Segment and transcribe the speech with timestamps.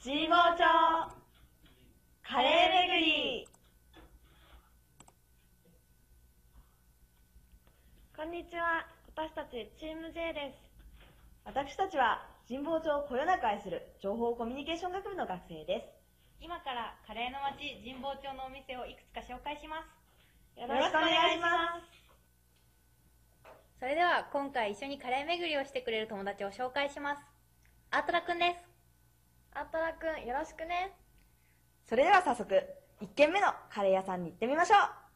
[0.00, 0.62] 神保町
[2.22, 3.48] カレー巡り
[8.16, 8.86] こんにちは。
[9.16, 10.70] 私たちチーム J です。
[11.44, 15.86] 私たちは神保町をこよなく愛する情報コミュニケーション学部の学生です。
[16.40, 23.50] 今からカレーの街神保町のお店をいくつか紹介しますよよろしくお願いします。
[23.80, 27.20] それでは今回一緒にカレー巡りをしてくれる友達を紹介します
[27.90, 28.77] アートラくんです
[29.54, 30.92] アートラくん、よろしくね。
[31.86, 32.54] それでは早速、
[33.00, 35.08] 1軒目のカレー屋さんに行ってみましょう。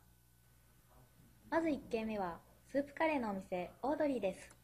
[1.52, 2.38] まず1軒目は
[2.70, 4.56] スープカレーのお店オードリーです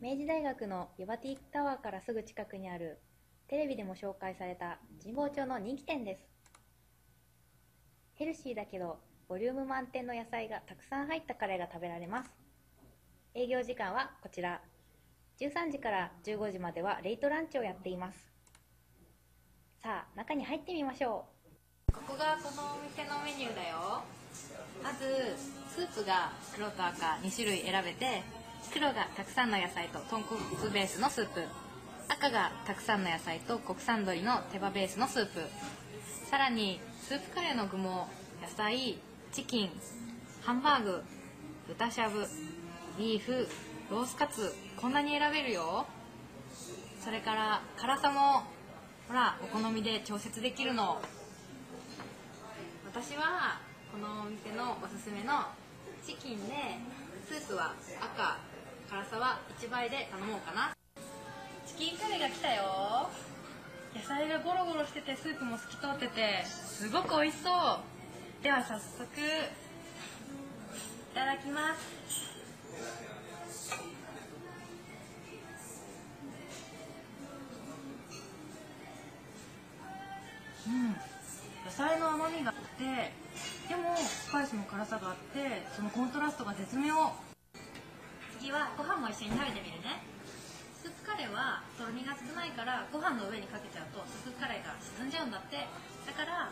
[0.00, 2.98] 明治大学のユバティタワーからすぐ近くにある
[3.46, 6.20] テレビでも紹介された神保町の人気店です
[8.16, 12.30] ヘルシーだけどボリューム満点の野菜がたくさん入ったカレーが食べられます
[13.36, 14.60] 営業時間はこちら
[15.38, 18.18] 13時から15時まではレイトランチをやっています。
[19.82, 21.26] さあ中に入ってみましょ
[21.88, 21.92] う。
[21.92, 24.02] ここがこのお店のメニューだよ。
[24.82, 25.36] まず
[25.68, 28.22] スープが黒と赤2種類選べて
[28.72, 31.42] 黒がたくさんの野菜と豚骨ベースのスープ。
[32.08, 35.40] 赤がたくさんの野菜と国産鶏の手羽ベースのスープ。
[36.30, 38.08] さらにスープカレーの具も
[38.42, 38.98] 野菜
[39.32, 39.70] チキン
[40.42, 41.02] ハンバーグ
[41.68, 42.26] 豚しゃぶ
[42.98, 43.46] ビーフ
[43.88, 45.86] ロースカツこんなに選べるよ。
[47.00, 48.42] それから辛さも
[49.06, 51.00] ほらお好みで調節できるの。
[52.84, 53.60] 私は
[53.92, 55.44] このお店のおすすめの
[56.04, 56.54] チキンで
[57.28, 58.38] スープは赤
[58.90, 60.74] 辛さは1倍で頼もうかな。
[61.64, 63.08] チキンカレーが来たよ。
[63.94, 68.42] 野菜がゴロゴロしててスープも透き通っててすごく美味しそう。
[68.42, 69.14] では早速い
[71.14, 73.15] ただきます。
[80.66, 80.96] うん。
[81.64, 83.12] 野菜の甘みがあって
[83.68, 86.94] でもスパイスの辛さがあってそのコントラストが絶妙。
[88.38, 90.02] 次はご飯も一緒に食べてみるね。
[90.82, 95.66] スープカレーはとろみが少ないからご飯の上にかけちゃうとスープカレーが沈んじゃうんだって。
[96.06, 96.50] だから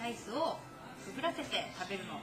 [0.00, 0.58] ライスを
[1.04, 2.20] くぐらせて食べるの。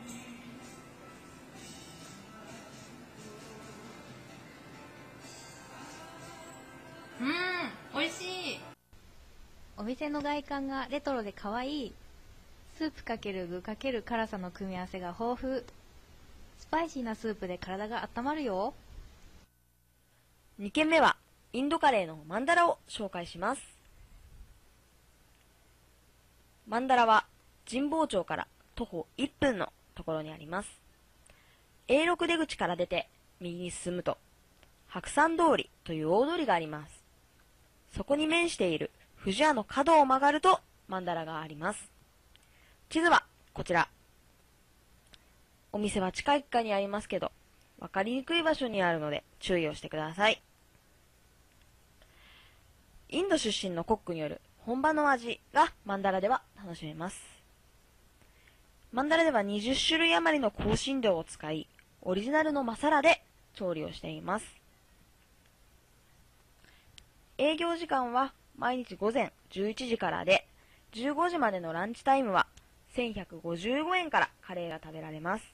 [7.20, 8.24] うん美味し
[8.54, 8.60] い
[9.78, 11.94] お店の外観がレトロで可愛い
[12.78, 15.64] スープかける具かける辛さの組み合わせが豊富
[16.60, 18.74] スパイシーなスープで体が温まるよ
[20.60, 21.18] 2軒目は
[21.54, 23.62] インドカレーのマンダラを紹介します。
[26.68, 27.26] マンダラは
[27.70, 30.70] 神保町から徒歩1分のところにあります。
[31.88, 33.08] A6 出口から出て
[33.40, 34.18] 右に進むと
[34.88, 36.97] 白山通りという大通りがあります。
[37.96, 41.92] そこに面している藤屋の角を曲がるとマンダラがあります。
[42.90, 43.90] 地図はこちら。
[45.74, 47.32] お店は近いかにありますけど、
[47.80, 50.42] わかりにくい場所にあるので注意をしてください。
[53.10, 57.22] インド出身のコックによる本場の味がマンダラでは楽しめます。
[58.92, 61.68] マンダラでは20種類余りの香辛料を使い、
[62.02, 63.22] オリジナルのマサラで
[63.54, 64.46] 調理をしています。
[67.40, 70.48] 営業時間は毎日午前11時からで、
[70.94, 72.48] 15時までのランチタイムは
[72.96, 75.46] 1155円からカレーが食べられます。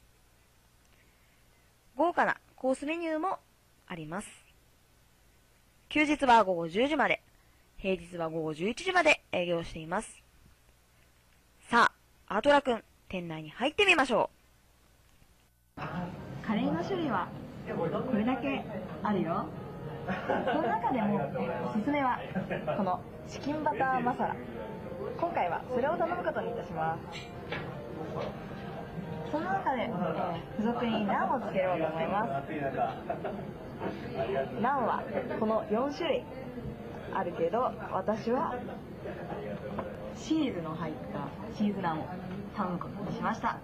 [1.97, 3.37] 豪華なコースメニューも
[3.87, 4.27] あります。
[5.89, 7.21] 休日は午後10時まで、
[7.77, 10.23] 平日は午後11時まで営業しています。
[11.69, 11.91] さ
[12.27, 14.29] あ、アートラくん、店内に入ってみましょ
[15.77, 15.81] う。
[16.45, 17.27] カレーの種類は
[17.67, 18.63] これだけ
[19.03, 19.45] あるよ。
[20.05, 21.15] その中でも
[21.69, 22.19] おすすめは
[22.77, 24.35] このチキンバターマサラ。
[25.17, 27.33] 今回はそれを頼むことにいたします。
[29.31, 32.51] その中で、えー付属にナンをつけようと思います。
[34.61, 35.03] ナンは
[35.39, 36.23] この4種類
[37.13, 38.55] あるけど、私は
[40.15, 41.27] チーズの入った
[41.57, 42.05] チーズナンを
[42.55, 43.57] 頼むことにしました。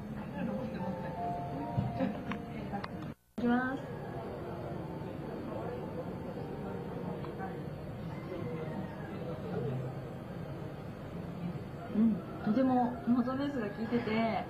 [13.39, 14.43] ベースが効いてて、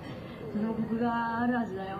[0.52, 1.98] とてもコクがある味だよ。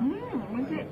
[0.00, 0.86] うん、美味しい。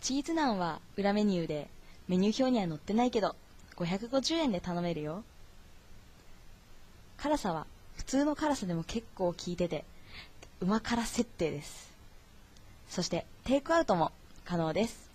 [0.00, 1.68] チーズナンは裏メニューで、
[2.06, 3.34] メニュー表には載ってないけど、
[3.74, 5.24] 550円で頼めるよ。
[7.16, 7.66] 辛さは？
[7.98, 9.84] 普通の辛さでも結構効いてて、
[10.60, 11.92] うま辛設定です。
[12.88, 14.12] そして、テイクアウトも
[14.44, 15.10] 可能です。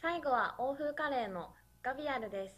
[0.00, 1.50] 最後は欧風カレーの
[1.82, 2.54] ガビアルです。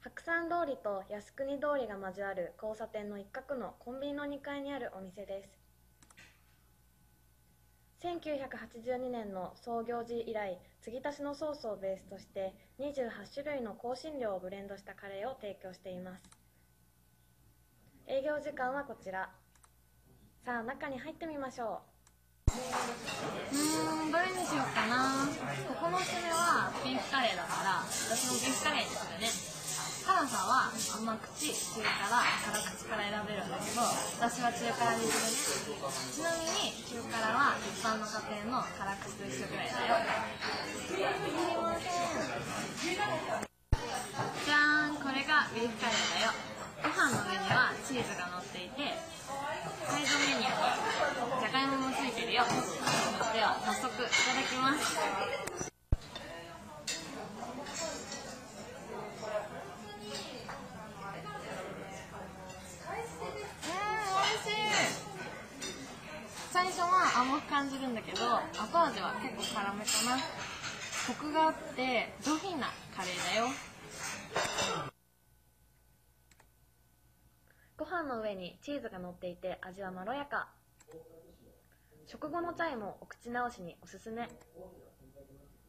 [0.00, 5.48] 白山通りと靖国通りが交わる交差点の一角のコンビニの2階にあるお店です。
[8.06, 16.22] 1982年の創業時以来、継ぎ足しのソースをベースとして28種類の香辛料をブレンドしたカレーを提供しています。
[18.06, 19.30] 営業時間はこちら。
[20.44, 21.80] さあ、中に入ってみましょ
[22.48, 22.54] う。
[23.52, 25.28] うん、どれにしようかな。
[25.68, 29.57] ここのおすすめはビーフカレーだから、私もビーフカレーにするね。
[30.08, 33.84] 辛さは甘口、中辛、辛口から選べるんだけど、
[34.16, 35.84] 私は中辛にするね。
[35.84, 40.00] ちなみに中辛は一般の家庭の辛口と一緒ぐらいだよ。
[40.88, 41.04] すい
[41.60, 42.07] ません。
[68.56, 70.22] 後味は結構辛めかな。
[71.06, 73.46] コクがあって上品なカレーだよ。
[77.76, 80.48] ご飯の上にチーズが乗っていて味はまろやか。
[82.06, 84.28] 食後のチャイもお口直しにおすすめ。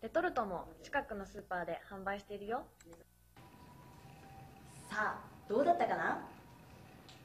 [0.01, 2.63] レトルトも近くのスーパーで販売しているよ。
[4.89, 6.25] さあ、どうだったかな？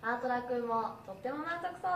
[0.02, 1.92] アートラ君もとっても満足そう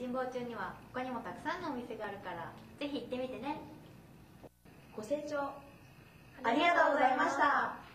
[0.00, 2.50] 神保町には他にもたくさんのお店があるから
[2.80, 3.60] ぜひ行ってみてね
[4.96, 5.52] ご清聴
[6.42, 7.89] ありがとうございました。